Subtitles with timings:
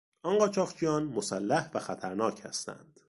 [0.29, 2.99] آن قاچاقچیان مسلح و خطرناک هستند.